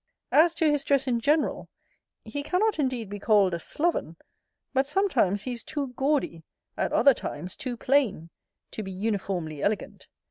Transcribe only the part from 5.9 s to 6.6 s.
gaudy,